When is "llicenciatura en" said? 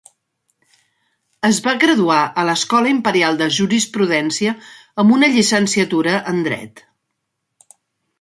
5.35-6.41